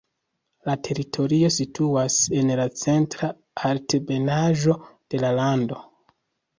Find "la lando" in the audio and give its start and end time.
5.27-5.83